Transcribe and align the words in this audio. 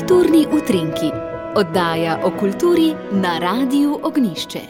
Kulturni 0.00 0.46
utrinki, 0.52 1.10
oddaja 1.56 2.20
o 2.24 2.30
kulturi 2.40 2.94
na 3.12 3.38
Radiu 3.38 3.98
Ognišče. 4.02 4.60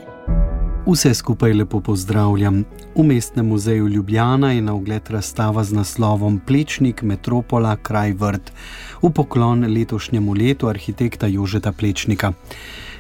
Vse 0.87 1.15
skupaj 1.15 1.53
lepo 1.53 1.81
pozdravljam. 1.81 2.65
V 2.95 3.03
mestnem 3.03 3.47
muzeju 3.47 3.89
Ljubljana 3.89 4.53
je 4.53 4.63
na 4.63 4.75
ogled 4.75 5.11
razstava 5.11 5.65
z 5.65 5.73
naslovom 5.73 6.41
Plečnik 6.47 7.03
Metropola 7.03 7.77
Kraj 7.77 8.13
Vrt, 8.13 8.53
v 9.03 9.11
poklon 9.11 9.65
letošnjemu 9.75 10.35
letu 10.35 10.69
arhitekta 10.69 11.27
Jožeta 11.27 11.73
Plečnika. 11.73 12.33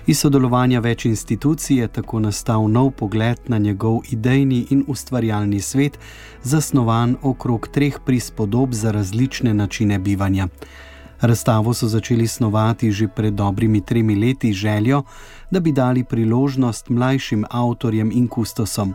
Iz 0.07 0.21
sodelovanja 0.21 0.81
več 0.81 1.05
institucij 1.05 1.81
je 1.81 1.89
tako 1.89 2.21
nastal 2.21 2.69
nov 2.71 2.91
pogled 2.91 3.41
na 3.49 3.59
njegov 3.59 4.01
idejni 4.11 4.67
in 4.71 4.85
ustvarjalni 4.87 5.61
svet, 5.61 5.99
zasnovan 6.43 7.17
okrog 7.23 7.69
treh 7.69 7.99
prispodob 8.07 8.73
za 8.73 8.91
različne 8.93 9.55
načine 9.55 9.99
bivanja. 9.99 10.49
Razstavo 11.21 11.75
so 11.75 11.89
začeli 11.89 12.27
snovati 12.27 12.93
že 12.93 13.09
pred 13.09 13.35
dobrimi 13.35 13.81
tremi 13.81 14.15
leti 14.15 14.53
željo, 14.53 15.03
da 15.51 15.61
bi 15.61 15.73
dali 15.73 16.05
priložnost 16.05 16.89
mlajšim 16.89 17.45
avtorjem 17.51 18.11
in 18.13 18.29
kustosom. 18.29 18.95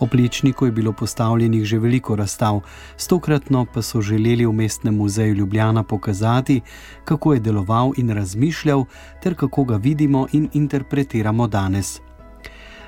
O 0.00 0.06
plečniku 0.06 0.66
je 0.66 0.72
bilo 0.72 0.92
postavljenih 0.92 1.64
že 1.64 1.78
veliko 1.78 2.16
razstav, 2.16 2.60
stokratno 2.96 3.66
pa 3.74 3.82
so 3.82 4.00
želeli 4.00 4.46
v 4.46 4.52
mestnem 4.52 4.96
muzeju 4.96 5.34
Ljubljana 5.34 5.82
pokazati, 5.82 6.60
kako 7.04 7.34
je 7.34 7.40
deloval 7.40 7.92
in 7.96 8.10
razmišljal, 8.10 8.84
ter 9.22 9.34
kako 9.34 9.64
ga 9.64 9.76
vidimo 9.76 10.26
in 10.32 10.48
interpretiramo 10.52 11.46
danes. 11.46 12.00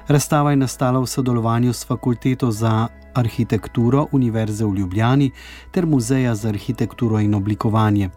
Razstava 0.09 0.51
je 0.51 0.57
nastala 0.57 1.01
v 1.01 1.07
sodelovanju 1.07 1.73
s 1.73 1.87
Fakulteto 1.87 2.51
za 2.51 2.89
arhitekturo 3.15 4.07
Univerze 4.13 4.65
v 4.65 4.75
Ljubljani 4.75 5.31
ter 5.71 5.87
Muzeja 5.87 6.35
za 6.35 6.49
arhitekturo 6.49 7.21
in 7.21 7.35
oblikovanje. 7.35 8.11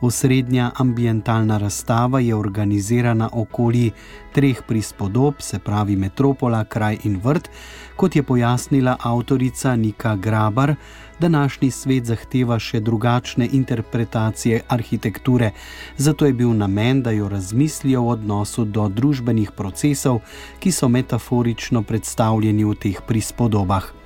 Osrednja 0.00 0.70
ambientalna 0.76 1.58
razstava 1.58 2.20
je 2.20 2.34
organizirana 2.34 3.28
okoli 3.32 3.90
treh 4.32 4.62
prispodob, 4.68 5.34
se 5.38 5.58
pravi 5.58 5.96
Metropola, 5.96 6.64
Kraj 6.64 6.98
in 7.04 7.20
Vrt, 7.24 7.48
kot 7.96 8.16
je 8.16 8.22
pojasnila 8.22 8.96
avtorica 9.00 9.76
Nika 9.76 10.16
Grabar. 10.16 10.74
Današnji 11.18 11.70
svet 11.70 12.04
zahteva 12.04 12.58
še 12.58 12.80
drugačne 12.80 13.48
interpretacije 13.52 14.62
arhitekture, 14.68 15.50
zato 15.96 16.26
je 16.26 16.32
bil 16.32 16.52
namen, 16.52 17.02
da 17.02 17.10
jo 17.10 17.28
razmislijo 17.28 18.02
v 18.02 18.08
odnosu 18.18 18.64
do 18.64 18.88
družbenih 18.88 19.50
procesov, 19.56 20.20
ki 20.60 20.72
so 20.72 20.88
metaforično 20.88 21.82
predstavljeni 21.82 22.64
v 22.64 22.74
teh 22.74 23.00
prispodobah. 23.08 24.05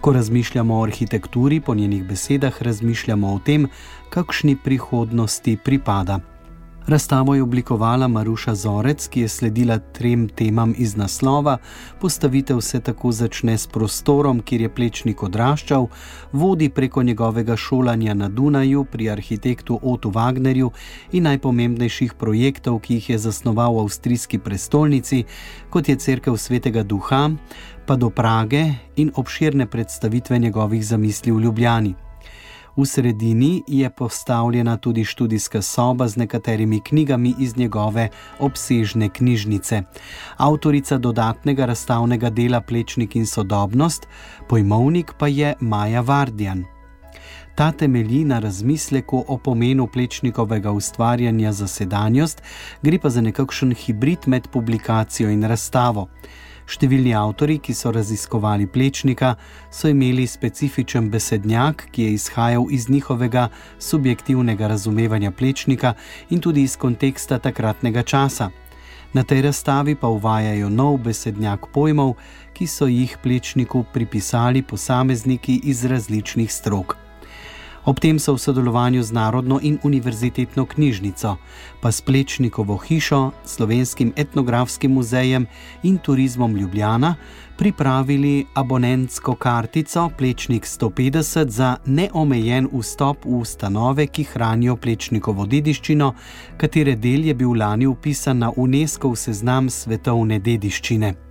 Ko 0.00 0.12
razmišljamo 0.12 0.78
o 0.78 0.82
arhitekturi, 0.82 1.60
po 1.60 1.74
njenih 1.74 2.04
besedah 2.04 2.62
razmišljamo 2.62 3.34
o 3.34 3.38
tem, 3.38 3.68
kakšni 4.10 4.56
prihodnosti 4.64 5.56
pripada. 5.64 6.20
Razstavo 6.88 7.34
je 7.34 7.42
oblikovala 7.42 8.08
Maruša 8.08 8.54
Zorec, 8.54 9.08
ki 9.08 9.20
je 9.20 9.28
sledila 9.28 9.78
trem 9.78 10.28
temam 10.28 10.74
iz 10.78 10.96
naslova: 10.96 11.58
postavitev 12.00 12.60
se 12.60 12.80
tako 12.80 13.12
začne 13.12 13.58
s 13.58 13.66
prostorom, 13.66 14.40
kjer 14.40 14.60
je 14.60 14.74
plečnik 14.74 15.22
odraščal, 15.22 15.86
vodi 16.32 16.68
preko 16.68 17.02
njegovega 17.02 17.56
šolanja 17.56 18.14
na 18.14 18.28
Dunaju 18.28 18.84
pri 18.84 19.10
arhitektu 19.10 19.78
Otu 19.82 20.10
Wagnerju 20.10 20.70
in 21.12 21.22
najpomembnejših 21.22 22.14
projektov, 22.14 22.80
ki 22.80 22.94
jih 22.94 23.10
je 23.10 23.18
zasnoval 23.18 23.76
v 23.76 23.84
avstrijski 23.84 24.38
prestolnici, 24.38 25.24
kot 25.70 25.88
je 25.88 25.96
Cerkev 25.96 26.36
svetega 26.36 26.82
duha, 26.82 27.30
pa 27.86 27.96
do 27.96 28.10
Prage 28.10 28.64
in 28.96 29.12
obširne 29.14 29.66
predstavitve 29.66 30.38
njegovih 30.38 30.86
zamisli 30.86 31.32
v 31.32 31.40
Ljubljani. 31.40 32.07
V 32.78 32.84
sredini 32.86 33.62
je 33.66 33.90
postavljena 33.90 34.76
tudi 34.76 35.04
študijska 35.04 35.62
soba 35.62 36.08
z 36.08 36.16
nekaterimi 36.16 36.80
knjigami 36.80 37.34
iz 37.38 37.56
njegove 37.56 38.08
obsežne 38.38 39.08
knjižnice. 39.08 39.82
Avtorica 40.36 40.98
dodatnega 40.98 41.66
razstavnega 41.66 42.30
dela 42.30 42.60
Plečnik 42.60 43.16
in 43.16 43.26
sodobnost, 43.26 44.06
pojmovnik 44.48 45.12
pa 45.18 45.28
je 45.28 45.54
Maja 45.60 46.00
Vardjan. 46.00 46.64
Ta 47.54 47.72
temelji 47.72 48.24
na 48.24 48.38
razmisleku 48.38 49.24
o 49.28 49.38
pomenu 49.38 49.86
plečnikovega 49.86 50.70
ustvarjanja 50.70 51.52
za 51.52 51.66
sedanjost, 51.66 52.42
gre 52.82 52.98
pa 52.98 53.08
za 53.10 53.20
nekakšen 53.20 53.74
hibrid 53.74 54.18
med 54.26 54.48
publikacijo 54.52 55.30
in 55.30 55.42
razstavo. 55.42 56.08
Številni 56.68 57.14
avtori, 57.16 57.56
ki 57.64 57.72
so 57.72 57.88
raziskovali 57.94 58.66
plečnika, 58.68 59.32
so 59.72 59.88
imeli 59.88 60.26
specifičen 60.28 61.08
besednjak, 61.08 61.86
ki 61.92 62.02
je 62.02 62.16
izhajal 62.18 62.68
iz 62.70 62.90
njihovega 62.92 63.48
subjektivnega 63.78 64.68
razumevanja 64.68 65.32
plečnika 65.32 65.94
in 66.30 66.44
tudi 66.44 66.66
iz 66.68 66.76
konteksta 66.76 67.38
takratnega 67.38 68.02
časa. 68.02 68.50
Na 69.16 69.24
tej 69.24 69.42
razstavi 69.48 69.96
pa 69.96 70.12
uvajajo 70.12 70.68
nov 70.68 71.00
besednjak 71.08 71.70
pojmov, 71.72 72.18
ki 72.52 72.66
so 72.68 72.86
jih 72.86 73.16
plečniku 73.22 73.84
pripisali 73.92 74.62
posamezniki 74.62 75.60
iz 75.64 75.84
različnih 75.84 76.52
strok. 76.52 77.07
Ob 77.88 78.00
tem 78.00 78.18
so 78.20 78.36
v 78.36 78.38
sodelovanju 78.38 79.02
z 79.02 79.12
Narodno 79.16 79.56
in 79.64 79.78
univerzitetno 79.82 80.66
knjižnico, 80.68 81.36
pa 81.80 81.88
s 81.92 82.04
Plečnikovo 82.04 82.76
hišo, 82.76 83.32
Slovenskim 83.44 84.12
etnografskim 84.16 84.92
muzejem 84.92 85.46
in 85.82 85.96
turizmom 85.98 86.56
Ljubljana 86.56 87.14
pripravili 87.56 88.46
abonentsko 88.54 89.34
kartico 89.34 90.10
Plečnik 90.18 90.66
150 90.66 91.48
za 91.48 91.76
neomejen 91.86 92.68
vstop 92.72 93.24
v 93.24 93.40
ustanove, 93.40 94.06
ki 94.06 94.24
hranijo 94.34 94.76
Plečnikovo 94.76 95.46
dediščino, 95.46 96.12
katere 96.60 96.92
del 96.94 97.24
je 97.24 97.34
bil 97.34 97.56
lani 97.56 97.86
upisan 97.86 98.38
na 98.38 98.52
UNESCO 98.56 99.16
seznam 99.16 99.70
svetovne 99.70 100.38
dediščine. 100.38 101.27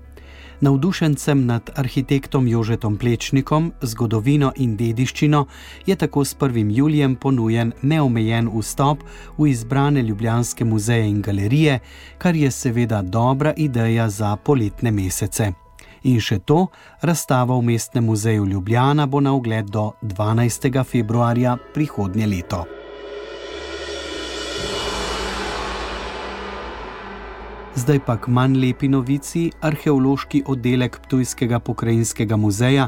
Navdušencem 0.62 1.45
nad 1.45 1.69
arhitektom 1.75 2.47
Jožetom 2.47 2.97
Plečnikom, 2.97 3.72
zgodovino 3.81 4.51
in 4.56 4.73
dediščino 4.78 5.44
je 5.85 5.95
tako 5.95 6.23
s 6.25 6.34
1. 6.38 6.72
julijem 6.73 7.16
ponujen 7.16 7.73
neomejen 7.81 8.50
vstop 8.50 9.03
v 9.38 9.47
izbrane 9.51 10.01
ljubljanske 10.01 10.66
muzeje 10.66 11.09
in 11.09 11.22
galerije, 11.22 11.79
kar 12.18 12.35
je 12.35 12.51
seveda 12.51 13.01
dobra 13.01 13.53
ideja 13.57 14.09
za 14.09 14.35
poletne 14.35 14.91
mesece. 14.91 15.51
In 16.03 16.18
še 16.19 16.40
to, 16.40 16.68
razstava 17.01 17.53
v 17.57 17.62
Mestnem 17.62 18.09
muzeju 18.09 18.45
Ljubljana 18.45 19.06
bo 19.06 19.22
na 19.22 19.35
ogled 19.35 19.69
do 19.69 19.91
12. 20.01 20.84
februarja 20.84 21.57
prihodnje 21.74 22.28
leto. 22.28 22.77
Zdaj 27.78 28.00
pa 28.06 28.16
k 28.18 28.32
manj 28.34 28.56
lepi 28.58 28.88
novici, 28.90 29.52
arheološki 29.62 30.40
oddelek 30.50 30.96
Ptujskega 31.04 31.60
pokrajinskega 31.62 32.34
muzeja, 32.34 32.88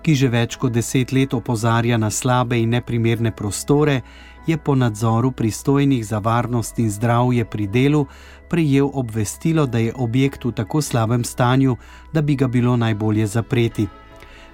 ki 0.00 0.14
že 0.16 0.30
več 0.32 0.56
kot 0.56 0.72
deset 0.72 1.12
let 1.12 1.34
opozarja 1.36 1.98
na 2.00 2.08
slabe 2.08 2.56
in 2.56 2.72
neprimerne 2.72 3.34
prostore, 3.36 3.98
je 4.46 4.56
po 4.56 4.74
nadzoru 4.74 5.34
pristojnih 5.36 6.06
za 6.06 6.22
varnost 6.24 6.78
in 6.80 6.88
zdravje 6.90 7.44
pri 7.44 7.66
delu 7.66 8.06
prejel 8.48 8.88
obvestilo, 8.94 9.66
da 9.66 9.78
je 9.78 9.92
objekt 9.92 10.44
v 10.44 10.56
tako 10.56 10.80
slabem 10.80 11.24
stanju, 11.24 11.76
da 12.12 12.22
bi 12.22 12.34
ga 12.34 12.48
bilo 12.48 12.76
najbolje 12.76 13.26
zapreti. 13.26 13.88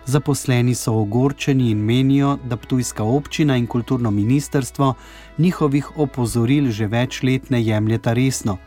Zaposleni 0.07 0.75
so 0.75 0.99
ogorčeni 0.99 1.71
in 1.71 1.79
menijo, 1.79 2.39
da 2.43 2.57
Ptujska 2.57 3.05
občina 3.05 3.57
in 3.57 3.67
kulturno 3.67 4.11
ministrstvo 4.11 4.95
njihovih 5.39 5.99
opozoril 5.99 6.71
že 6.71 6.87
več 6.87 7.23
let 7.23 7.51
ne 7.51 7.63
jemljeta 7.63 8.13
resno. 8.13 8.59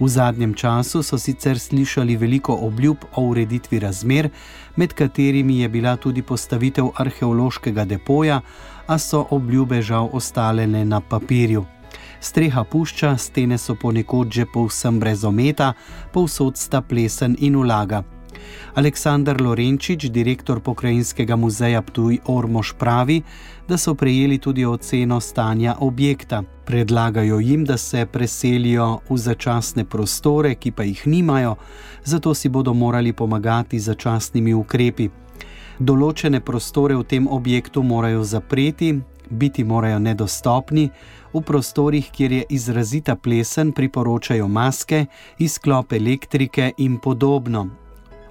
V 0.00 0.08
zadnjem 0.08 0.54
času 0.54 1.02
so 1.02 1.18
sicer 1.18 1.58
slišali 1.58 2.16
veliko 2.16 2.54
obljub 2.54 2.96
o 3.14 3.22
ureditvi 3.22 3.78
razmer, 3.78 4.28
med 4.76 4.92
katerimi 4.92 5.60
je 5.60 5.68
bila 5.68 5.96
tudi 5.96 6.22
postavitev 6.22 6.88
arheološkega 6.96 7.84
depoja, 7.84 8.40
a 8.86 8.98
so 8.98 9.26
obljube 9.30 9.82
žal 9.82 10.08
ostale 10.12 10.66
le 10.66 10.84
na 10.84 11.00
papirju. 11.00 11.64
Streha 12.20 12.64
pušča, 12.64 13.16
stene 13.16 13.58
so 13.58 13.74
ponekod 13.74 14.32
že 14.32 14.46
povsem 14.46 15.00
brez 15.00 15.24
ometa, 15.24 15.72
povsod 16.12 16.56
sta 16.56 16.80
plesen 16.80 17.36
in 17.40 17.56
ulaga. 17.56 18.02
Aleksandar 18.74 19.40
Lorenčič, 19.40 20.08
direktor 20.10 20.60
pokrajinskega 20.60 21.36
muzeja 21.36 21.82
Ptuj 21.82 22.18
Ormož, 22.26 22.72
pravi, 22.78 23.22
da 23.68 23.78
so 23.78 23.94
prejeli 23.94 24.38
tudi 24.38 24.64
oceno 24.64 25.20
stanja 25.20 25.76
objekta. 25.80 26.42
Predlagajo 26.64 27.38
jim, 27.38 27.64
da 27.64 27.76
se 27.76 28.06
preselijo 28.06 29.00
v 29.08 29.16
začasne 29.16 29.84
prostore, 29.84 30.54
ki 30.54 30.72
pa 30.72 30.82
jih 30.82 31.06
nimajo, 31.06 31.56
zato 32.04 32.34
si 32.34 32.48
bodo 32.48 32.74
morali 32.74 33.12
pomagati 33.12 33.78
z 33.78 33.92
začasnimi 33.92 34.54
ukrepi. 34.54 35.10
Določene 35.78 36.40
prostore 36.40 36.94
v 36.94 37.04
tem 37.04 37.26
objektu 37.26 37.82
morajo 37.82 38.24
zapreti, 38.24 38.94
biti 39.30 39.64
morajo 39.64 39.98
nedostopni, 39.98 40.90
v 41.34 41.40
prostorih, 41.42 42.10
kjer 42.14 42.32
je 42.32 42.44
izrazita 42.48 43.16
plesen, 43.16 43.72
priporočajo 43.72 44.48
maske, 44.48 45.06
izklop 45.38 45.92
elektrike 45.92 46.72
in 46.78 46.98
podobno, 46.98 47.66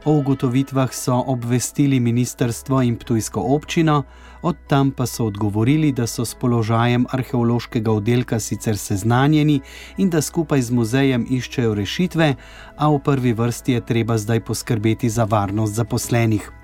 O 0.06 0.12
ugotovitvah 0.12 0.94
so 0.94 1.24
obvestili 1.28 2.00
ministrstvo 2.00 2.82
in 2.82 2.96
Ptujsko 2.96 3.42
občino, 3.42 4.04
od 4.42 4.56
tam 4.68 4.92
pa 4.92 5.06
so 5.06 5.26
odgovorili, 5.26 5.92
da 5.92 6.08
so 6.08 6.26
s 6.26 6.36
položajem 6.36 7.06
arheološkega 7.10 7.92
oddelka 7.92 8.40
sicer 8.40 8.78
seznanjeni 8.78 9.62
in 9.98 10.10
da 10.10 10.22
skupaj 10.22 10.62
z 10.62 10.72
muzejem 10.72 11.24
iščejo 11.30 11.74
rešitve, 11.74 12.36
a 12.78 12.90
v 12.90 13.00
prvi 13.00 13.34
vrsti 13.34 13.80
je 13.80 13.86
treba 13.86 14.18
zdaj 14.18 14.44
poskrbeti 14.44 15.10
za 15.10 15.24
varnost 15.24 15.74
zaposlenih. 15.74 16.63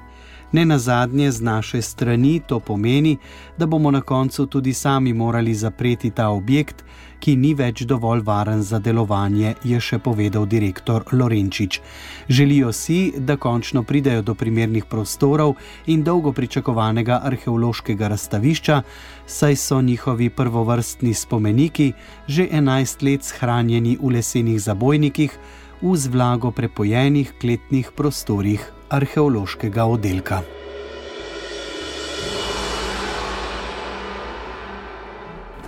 Ne 0.51 0.65
na 0.65 0.77
zadnje, 0.77 1.31
z 1.31 1.41
naše 1.41 1.81
strani 1.81 2.41
to 2.47 2.59
pomeni, 2.59 3.17
da 3.57 3.65
bomo 3.65 3.91
na 3.91 4.01
koncu 4.01 4.45
tudi 4.45 4.73
sami 4.73 5.13
morali 5.13 5.53
zapreti 5.53 6.09
ta 6.11 6.29
objekt, 6.29 6.83
ki 7.19 7.35
ni 7.35 7.51
več 7.53 7.83
dovolj 7.83 8.23
varen 8.25 8.63
za 8.63 8.79
delovanje, 8.79 9.53
je 9.63 9.79
še 9.79 9.99
povedal 9.99 10.47
direktor 10.47 11.03
Lorenčič. 11.11 11.81
Želijo 12.29 12.71
si, 12.73 13.11
da 13.17 13.37
končno 13.37 13.83
pridejo 13.83 14.21
do 14.21 14.35
primernih 14.35 14.85
prostorov 14.85 15.55
in 15.87 16.03
dolgo 16.03 16.31
pričakovanega 16.31 17.21
arheološkega 17.23 18.07
razstavišča, 18.07 18.81
saj 19.27 19.55
so 19.55 19.81
njihovi 19.81 20.29
prvovrstni 20.29 21.13
spomeniki 21.13 21.93
že 22.27 22.47
11 22.51 23.03
let 23.03 23.23
shranjeni 23.23 23.97
v 24.01 24.15
lesenih 24.15 24.61
zabojnikih 24.61 25.37
v 25.81 25.95
z 25.95 26.07
vlago 26.07 26.51
prepojenih 26.51 27.33
kletnih 27.39 27.91
prostorih 27.95 28.71
arheološkega 28.89 29.85
oddelka. 29.85 30.41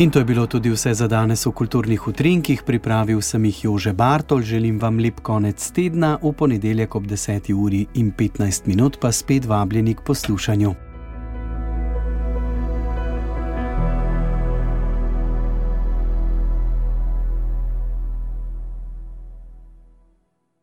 In 0.02 0.10
to 0.10 0.19
je 0.19 0.25
bilo 0.25 0.48
tudi 0.48 0.69
vse 0.69 0.94
za 0.94 1.08
danes 1.08 1.46
v 1.46 1.52
kulturnih 1.52 2.08
utrinkih. 2.08 2.63
Pripravil 2.66 3.22
sem 3.22 3.46
jih 3.46 3.63
Jože 3.63 3.94
Bartol, 3.94 4.42
želim 4.42 4.80
vam 4.80 4.98
lep 5.00 5.22
konec 5.22 5.72
tedna, 5.72 6.18
v 6.22 6.34
ponedeljek 6.34 6.96
ob 6.96 7.06
10. 7.06 7.54
uri 7.54 7.86
in 7.94 8.12
15 8.12 8.68
minut 8.68 8.98
pa 9.00 9.12
spet 9.12 9.46
vabljeni 9.46 9.94
k 9.94 10.02
poslušanju. 10.02 10.91